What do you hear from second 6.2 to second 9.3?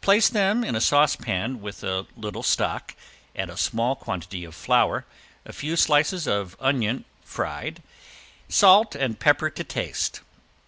of onion fried, salt and